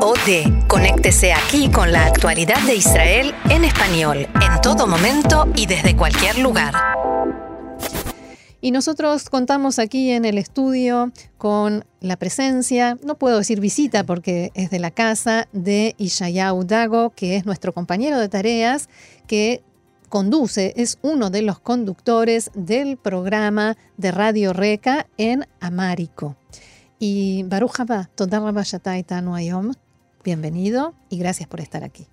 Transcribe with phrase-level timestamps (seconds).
[0.00, 5.66] O de, Conéctese aquí con la actualidad de Israel en español, en todo momento y
[5.66, 6.74] desde cualquier lugar.
[8.60, 14.50] Y nosotros contamos aquí en el estudio con la presencia, no puedo decir visita porque
[14.54, 18.88] es de la casa, de Ishaya Dago, que es nuestro compañero de tareas,
[19.28, 19.62] que
[20.08, 26.34] conduce, es uno de los conductores del programa de Radio Reca en Amárico.
[27.00, 29.72] Y Baruch Abba, Toda Rabba Shatá Etanu Ayom,
[30.24, 32.06] bienvenido y gracias por estar aquí.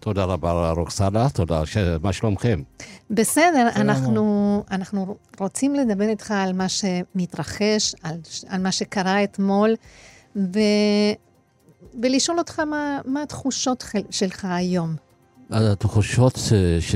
[0.00, 1.62] תודה רבה רוקסנה, תודה,
[2.02, 2.62] מה שלומכם?
[3.10, 8.16] בסדר, אנחנו, אנחנו רוצים לדבר איתך על מה שמתרחש, על,
[8.48, 9.74] על מה שקרה אתמול,
[10.36, 10.58] ו,
[12.02, 14.94] ולשאול אותך מה, מה התחושות שלך היום.
[15.50, 16.38] התחושות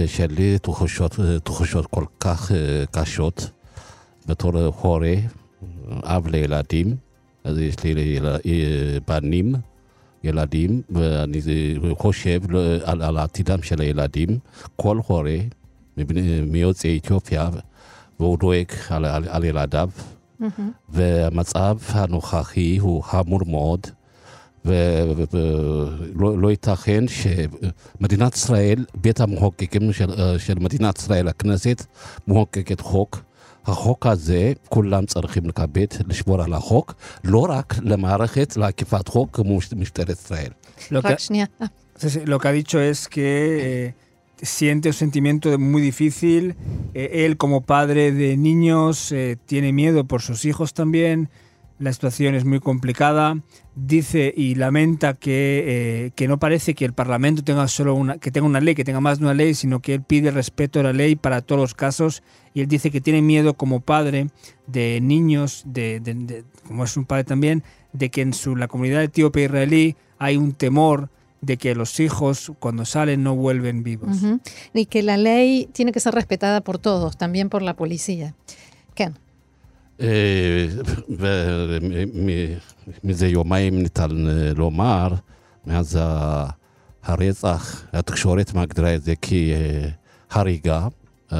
[0.09, 2.52] שלי, תחושות, תחושות כל כך
[2.91, 3.51] קשות,
[4.27, 5.15] בתור הורה,
[6.02, 6.96] אב לילדים.
[7.45, 8.27] אז יש לי יל...
[8.27, 9.55] אה, בנים,
[10.24, 11.41] ילדים, ואני
[11.98, 12.41] חושב
[12.84, 14.38] על, על עתידם של הילדים.
[14.76, 15.30] כל הורה
[16.46, 17.49] מיוצאי אתיופיה,
[18.21, 19.88] והוא דואג על, על, על ילדיו.
[20.88, 23.80] והמצב הנוכחי הוא חמור מאוד.
[24.65, 31.87] ולא לא ייתכן שמדינת ישראל, בית המחוקקים של, אה, של מדינת ישראל, הכנסת,
[32.29, 33.23] מחוקקת חוק
[33.69, 40.09] החוק הזה, כולם צריכים לקבל, לשמור על החוק, לא רק למערכת לאכיפת חוק כמו משטרת
[40.11, 40.51] ישראל.
[40.93, 41.47] רק שנייה.
[42.33, 43.95] Lo que ha dicho es que...
[44.41, 46.55] siente un sentimiento muy difícil.
[46.95, 51.29] Eh, él como padre de niños eh, tiene miedo por sus hijos también
[51.79, 53.38] la situación es muy complicada.
[53.74, 58.46] Dice y lamenta eh, que, no parece que el Parlamento tenga solo una, que tenga
[58.46, 60.93] una ley, que tenga más de una ley, sino que él pide respeto a la
[60.93, 62.23] ley para todos los casos.
[62.54, 64.28] Y él dice que tiene miedo como padre
[64.66, 67.62] de niños, de, como es un padre también,
[67.93, 71.10] de que en su, la comunidad etíope israelí hay un temor
[71.41, 74.16] de que los hijos cuando salen no vuelven vivos.
[74.75, 78.34] Y que la ley tiene que ser respetada por todos, también por la policía.
[78.97, 79.15] Ken.
[80.00, 80.66] אה,
[83.03, 85.09] ומזה יומיים ניתן אה, לומר,
[85.66, 85.98] מאז
[87.03, 89.14] הרצח, התקשורת מגדירה את זה
[90.31, 90.88] כהריגה.
[91.32, 91.38] אה,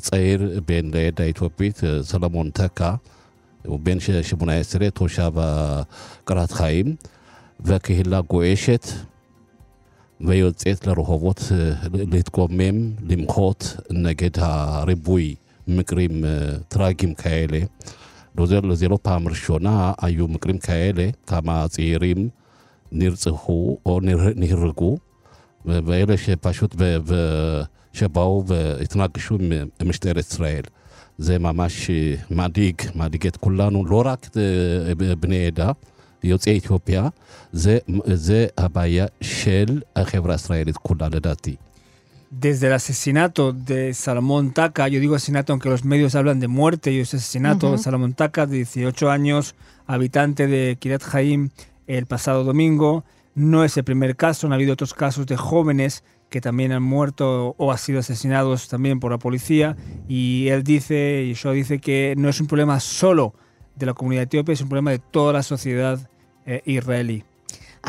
[0.00, 2.94] צעיר בן לעד האתיופית, סלמון טקה,
[3.66, 5.32] הוא בן 18, תושב
[6.24, 6.96] קרת חיים,
[7.60, 8.86] והקהילה גועשת
[10.20, 11.42] ויוצאת לרחובות
[12.10, 15.34] להתקומם, למחות נגד הריבוי.
[15.76, 16.16] ምቅሪም
[16.72, 17.54] ትራጊም ካኤሌ
[18.38, 19.68] ዶዘር ዜሎፓ ምርሾና
[20.04, 22.20] አዩ ምቅሪም ካኤሌ ካማ ጼሪም
[23.00, 23.44] ኒርጽሁ
[24.42, 24.80] ኒህርጉ
[25.88, 26.72] በኤለሽ ፓሹት
[27.10, 28.32] በሸባው
[28.84, 29.26] የተናግሹ
[29.90, 30.66] ምሽተር እስራኤል
[31.26, 31.78] ዜ ማማሽ
[32.38, 34.24] ማዲግ ማዲጌት ኩላኑ ሎራክ
[35.24, 35.60] ብኔዳ
[36.30, 37.02] יוצאי אתיופיה
[37.62, 37.74] זה,
[38.26, 39.68] זה הבעיה של
[40.02, 41.54] החברה הישראלית כולה לדעתי.
[42.40, 46.90] desde el asesinato de Salomón Taka, yo digo asesinato aunque los medios hablan de muerte
[46.92, 49.54] y es asesinato, de Salomón Taka, de 18 años,
[49.86, 51.50] habitante de Kiryat Jaim
[51.86, 53.04] el pasado domingo.
[53.36, 57.54] No es el primer caso, han habido otros casos de jóvenes que también han muerto
[57.58, 59.76] o han sido asesinados también por la policía
[60.08, 63.34] y él dice, y yo dice que no es un problema solo
[63.76, 66.10] de la comunidad etíope, es un problema de toda la sociedad
[66.46, 67.22] eh, israelí.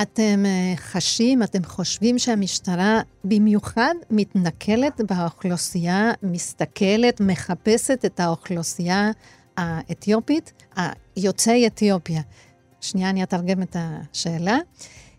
[0.01, 0.43] אתם
[0.75, 9.11] חשים, אתם חושבים שהמשטרה במיוחד מתנכלת באוכלוסייה, מסתכלת, מחפשת את האוכלוסייה
[9.57, 10.63] האתיופית,
[11.17, 12.21] יוצאי אתיופיה.
[12.81, 14.57] שנייה, אני אתרגם את השאלה.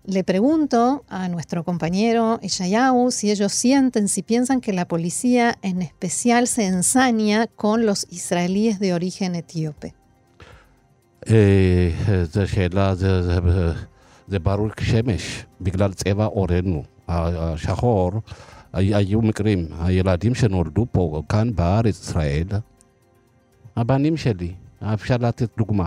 [0.09, 5.83] Le pregunto a nuestro compañero Esayahu si ellos sienten, si piensan que la policía en
[5.83, 9.95] especial se ensaña con los israelíes de origen etíope.
[11.27, 11.93] Eh,
[14.29, 18.13] זה ברור כשמש, בגלל צבע עורנו, השחור.
[18.73, 22.45] היו מקרים, הילדים שנולדו פה, כאן בארץ, ישראל,
[23.77, 25.87] הבנים שלי, אפשר לתת דוגמה.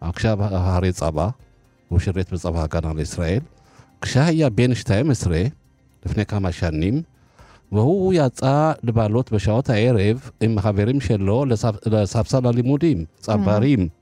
[0.00, 1.28] עכשיו הרי צבא,
[1.88, 3.40] הוא שירת בצבא הגנה לישראל.
[4.00, 5.42] כשהיה בן 12,
[6.06, 7.02] לפני כמה שנים,
[7.72, 11.44] והוא יצא לבלות בשעות הערב עם חברים שלו
[11.86, 13.78] לספסל הלימודים, צברים.
[13.78, 13.97] Mm.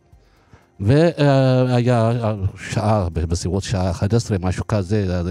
[0.81, 2.13] והיה
[2.71, 5.23] שעה, בסביבות שעה 11, משהו כזה,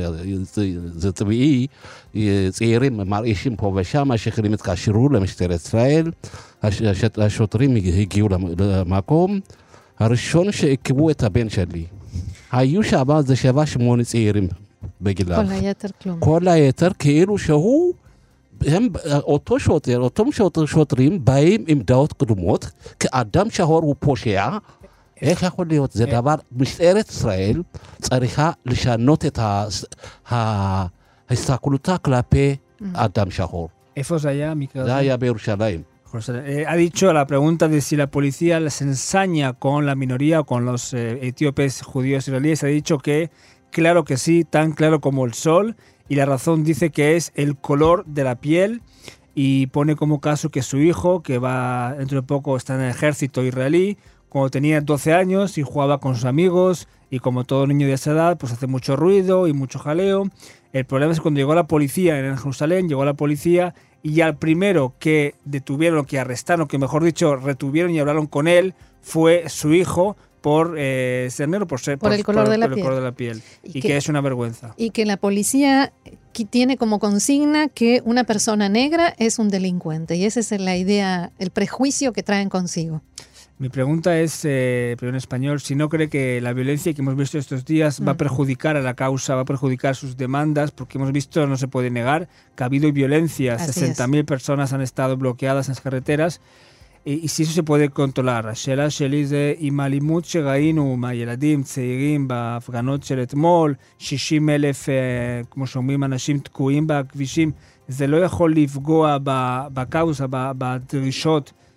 [0.93, 1.67] זה, טבעי,
[2.51, 6.11] צעירים מרעישים פה ושם, השכנים התקשרו למשטרת ישראל,
[7.17, 9.39] השוטרים הגיעו למקום.
[9.99, 11.85] הראשון שעיכבו את הבן שלי,
[12.51, 14.47] היו שם זה שבע שמונה צעירים
[15.01, 15.43] בגיליו.
[15.47, 16.19] כל היתר כלום.
[16.19, 17.93] כל היתר כאילו שהוא...
[18.67, 20.23] הם, אותו שוטר, אותם
[20.65, 22.65] שוטרים באים עם דעות קדומות,
[22.99, 24.49] כאדם שהור הוא פושע,
[25.21, 25.27] Ha
[36.75, 40.93] dicho la pregunta de si la policía les ensaña con la minoría o con los
[40.93, 42.63] etíopes judíos israelíes.
[42.63, 43.31] Ha dicho que
[43.71, 45.77] claro que sí, tan claro como el sol.
[46.09, 48.81] Y la razón dice que es el color de la piel
[49.33, 52.91] y pone como caso que su hijo, que va dentro de poco está en el
[52.91, 53.97] ejército israelí,
[54.35, 58.11] cuando tenía 12 años y jugaba con sus amigos y como todo niño de esa
[58.11, 60.25] edad, pues hace mucho ruido y mucho jaleo.
[60.73, 63.73] El problema es cuando llegó la policía en Jerusalén, llegó la policía
[64.03, 68.73] y al primero que detuvieron, que arrestaron, que mejor dicho, retuvieron y hablaron con él,
[69.01, 72.67] fue su hijo, por eh, ser negro, por ser por, el, color de la
[73.13, 73.41] piel.
[73.63, 74.73] Y, que, es una vergüenza.
[74.77, 75.91] Y que la policía
[76.51, 80.17] tiene como consigna que una persona negra es un delincuente.
[80.17, 83.01] Y esa es la idea, el prejuicio que traen consigo.
[83.57, 87.15] Mi pregunta es, eh, pero en español, si no cree que la violencia que hemos
[87.15, 88.17] visto estos días va a mm.
[88.17, 91.89] perjudicar a la causa, va a perjudicar sus demandas, porque hemos visto, no se puede
[91.89, 93.55] negar, que ha habido violencia.
[93.57, 96.41] 60.000 personas han estado bloqueadas en las carreteras.
[97.05, 98.45] Y, si eso se puede controlar,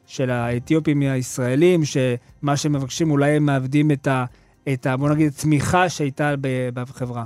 [0.08, 4.24] של האתיופים הישראלים, שמה שהם מבקשים, אולי הם מאבדים את ה...
[4.72, 4.96] את ה...
[4.96, 6.34] בוא נגיד, התמיכה שהייתה
[6.74, 7.24] בחברה.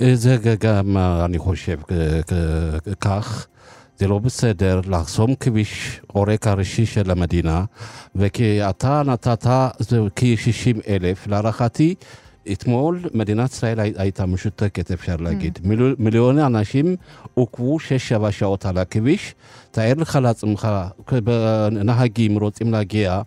[0.00, 3.46] אה, זה גם, אה, אני חושב, אה, כך.
[3.98, 7.64] זה לא בסדר לחסום כביש עורק הראשי של המדינה,
[8.16, 9.46] וכי אתה נתת
[10.16, 11.94] כ-60 אלף, להערכתי,
[12.52, 15.22] אתמול מדינת ישראל הייתה משותקת, אפשר mm.
[15.22, 15.58] להגיד.
[15.62, 15.66] Mm.
[15.68, 16.96] מיל, מיליוני אנשים
[17.34, 19.34] עוכבו שש-שבע שעות על הכביש.
[19.70, 20.68] תאר לך לעצמך,
[21.72, 23.22] נהגים רוצים להגיע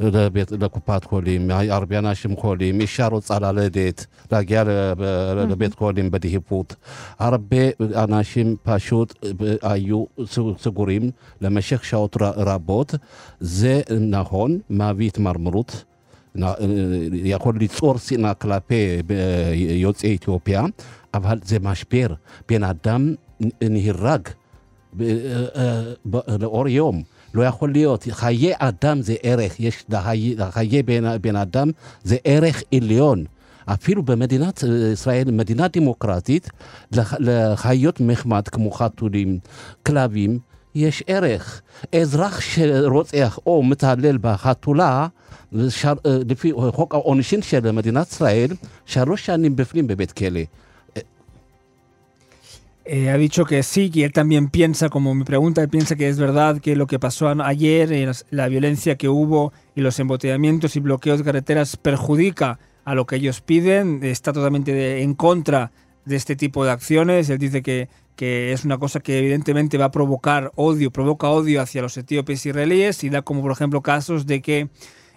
[0.00, 5.50] לבית, לקופת חולים, הרבה אנשים חולים, אישה רוצה ללדת, להגיע לב, mm-hmm.
[5.52, 6.74] לבית חולים בדהיפות.
[7.18, 7.56] הרבה
[7.94, 10.04] אנשים פשוט אה, היו
[10.58, 11.10] סגורים
[11.40, 12.94] למשך שעות רבות.
[13.40, 15.84] זה נכון, מביא התמרמרות.
[17.24, 18.96] יכול ליצור שנאה כלפי
[19.54, 20.64] יוצאי אתיופיה,
[21.14, 22.06] אבל זה משבר.
[22.48, 23.14] בן אדם
[23.62, 24.28] נהרג
[26.40, 27.02] לאור יום.
[27.34, 28.04] לא יכול להיות.
[28.10, 29.84] חיי אדם זה ערך, יש
[30.38, 31.70] לחיי בן, בן אדם
[32.04, 33.24] זה ערך עליון.
[33.66, 36.48] אפילו במדינת ישראל, מדינה דמוקרטית,
[37.18, 39.38] לחיות מחמד כמו חתולים,
[39.86, 40.38] כלבים,
[40.74, 40.90] Eh,
[53.10, 56.18] ha dicho que sí, que él también piensa, como me pregunta, él piensa que es
[56.18, 60.80] verdad que lo que pasó ayer, eh, la violencia que hubo y los embotellamientos y
[60.80, 65.70] bloqueos de carreteras perjudica a lo que ellos piden, está totalmente en contra
[66.06, 69.86] de este tipo de acciones, él dice que que es una cosa que evidentemente va
[69.86, 74.26] a provocar odio, provoca odio hacia los etíopes israelíes y da como por ejemplo casos
[74.26, 74.68] de que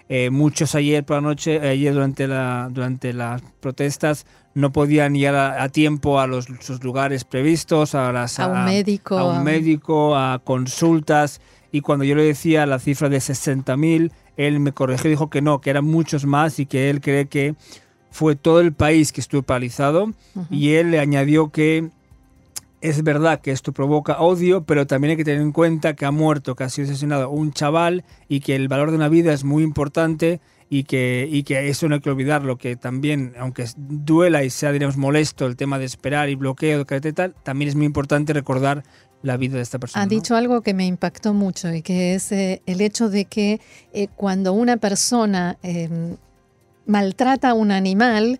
[0.07, 5.29] eh, muchos ayer por la noche, ayer durante, la, durante las protestas, no podían ir
[5.29, 10.15] a, tiempo a los, sus lugares previstos, a, a, a un médico, a, un médico,
[10.15, 11.41] a consultas.
[11.71, 15.41] Y cuando yo le decía la cifra de 60.000, él me corrigió y dijo que
[15.41, 17.55] no, que eran muchos más y que él cree que
[18.11, 20.13] fue todo el país que estuvo paralizado.
[20.51, 21.89] Y él le añadió que
[22.89, 26.11] es verdad que esto provoca odio, pero también hay que tener en cuenta que ha
[26.11, 29.43] muerto, que ha sido asesinado un chaval y que el valor de una vida es
[29.43, 30.39] muy importante
[30.69, 31.27] y que,
[31.67, 35.79] eso no hay que olvidarlo, que también, aunque duela y sea, diríamos, molesto el tema
[35.79, 38.83] de esperar y bloqueo, tal, también es muy importante recordar
[39.23, 40.03] la vida de esta persona.
[40.03, 43.61] Ha dicho algo que me impactó mucho y que es eh, el hecho de que
[43.93, 46.17] eh, cuando una persona em,
[46.85, 48.39] maltrata a un animal,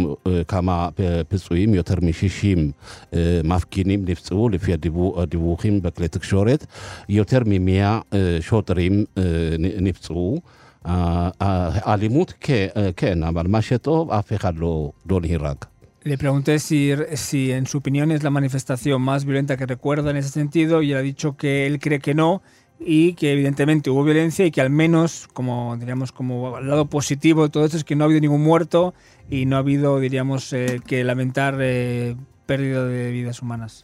[16.03, 20.17] Le pregunté si, si en su opinión es la manifestación más violenta que recuerda en
[20.17, 22.41] ese sentido y él ha dicho que él cree que no,
[22.83, 27.49] y que evidentemente hubo violencia y que al menos, como diríamos, como lado positivo de
[27.49, 28.93] todo esto es que no ha habido ningún muerto
[29.29, 33.83] y no ha habido, diríamos, eh, que lamentar eh, pérdida de vidas humanas.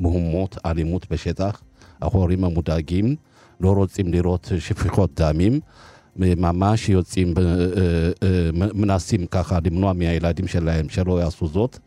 [0.00, 1.60] מהומות, אלימות בשטח.
[2.02, 3.16] ההורים המודאגים
[3.60, 5.60] לא רוצים לראות שפיכות דמים.
[6.18, 7.58] ממש יוצאים, אה, אה,
[8.22, 11.78] אה, מנסים ככה למנוע מהילדים שלהם שלא יעשו זאת,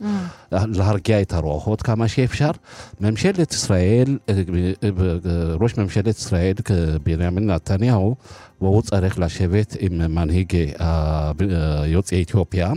[0.52, 2.52] להרגיע את הרוחות כמה שאפשר.
[3.02, 4.18] ממשלת ישראל,
[5.62, 6.54] ראש ממשלת ישראל
[7.06, 8.16] בנימין נתניהו,
[8.62, 10.74] והוא צריך לשבת עם מנהיגי
[11.86, 12.72] יוצאי אתיופיה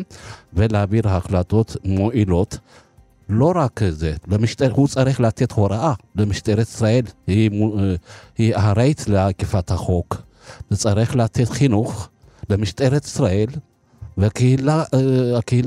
[0.53, 2.59] ולהעביר החלטות מועילות.
[3.29, 4.75] לא רק זה, במשטר, כן.
[4.75, 7.95] הוא צריך לתת הוראה למשטרת ישראל, היא, אה,
[8.38, 10.23] היא אחראית לאכיפת החוק.
[10.71, 12.09] זה צריך לתת חינוך
[12.50, 13.47] למשטרת ישראל,
[14.19, 14.83] והקהילה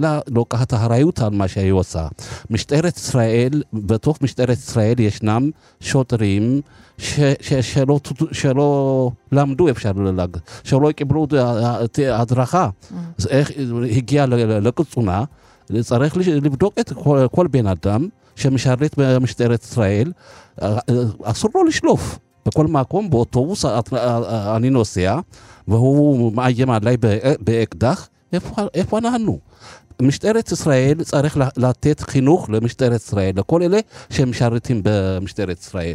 [0.05, 2.07] אה, לוקחת אחריות על מה שהיא עושה.
[2.49, 6.61] משטרת ישראל, בתוך משטרת ישראל ישנם שוטרים
[6.97, 7.99] ש, ש, שלא,
[8.31, 11.27] שלא למדו, אפשר להגיד, שלא קיבלו
[12.11, 12.69] הדרכה.
[12.91, 13.27] Mm-hmm.
[13.29, 13.51] איך
[13.91, 15.23] הגיע לקצונה,
[15.83, 20.11] צריך לבדוק את כל, כל בן אדם שמשרת במשטרת ישראל,
[20.61, 20.79] אה,
[21.23, 22.19] אסור לו לשלוף.
[22.45, 25.19] בכל מקום, באוטובוס אה, אה, אני נוסע,
[25.67, 26.97] והוא מאיים עליי
[27.39, 29.39] באקדח, איפה, איפה אנחנו?
[30.01, 33.79] משטרת ישראל צריך לתת חינוך למשטרת ישראל, לכל אלה
[34.09, 35.93] שמשרתים במשטרת ישראל,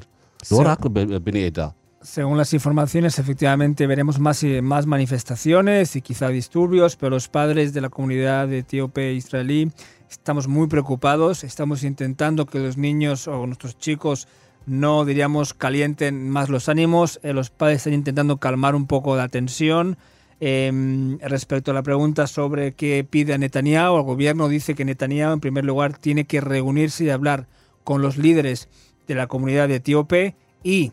[0.52, 1.68] לא רק בבני עדה.
[2.02, 7.72] según las informaciones, efectivamente veremos más, y más manifestaciones y quizá disturbios, pero los padres
[7.74, 9.70] de la comunidad etíope e israelí
[10.10, 14.28] estamos muy preocupados, estamos intentando que los niños o nuestros chicos
[14.66, 19.28] no, diríamos, calienten más los ánimos, eh, los padres están intentando calmar un poco la
[19.28, 19.96] tensión.
[20.42, 25.34] Em, respecto a la pregunta sobre qué pide a Netanyahu, el gobierno dice que Netanyahu,
[25.34, 27.46] en primer lugar, tiene que reunirse y hablar
[27.84, 28.68] con los líderes
[29.06, 30.92] de la comunidad de etíope y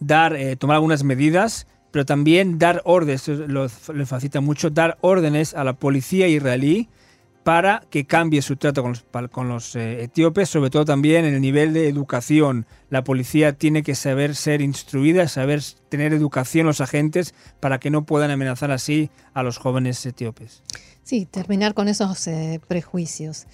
[0.00, 3.24] dar, eh, tomar algunas medidas, pero también dar órdenes,
[4.08, 6.88] facilita mucho, dar órdenes a la policía israelí
[7.42, 8.84] para que cambie su trato
[9.30, 12.66] con los, eh, etíopes, sobre todo también en el nivel de educación.
[12.90, 18.04] La policía tiene que saber ser instruida, saber tener educación los agentes para que no
[18.04, 20.62] puedan amenazar así a los jóvenes etíopes.
[21.02, 23.46] Sí, terminar con esos eh, prejuicios.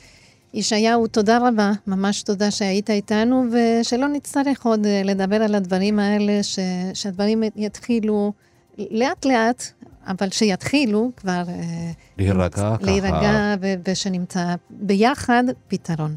[0.56, 6.42] ישעיהו, תודה רבה, ממש תודה שהיית איתנו, ושלא נצטרך עוד אה, לדבר על הדברים האלה,
[6.42, 6.58] ש,
[6.94, 8.32] שהדברים יתחילו
[8.78, 9.72] לאט-לאט,
[10.06, 11.42] אבל שיתחילו כבר...
[11.48, 12.76] אה, להירגע ככה.
[12.80, 16.16] להירגע, ו- ושנמצא ביחד פתרון.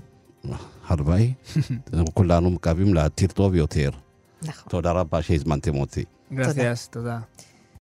[0.88, 1.34] הלוואי.
[2.14, 3.90] כולנו מקווים לעתיד טוב יותר.
[4.42, 4.64] נכון.
[4.70, 6.04] תודה רבה שהזמנתם אותי.
[6.34, 7.20] גרסיאס, תודה.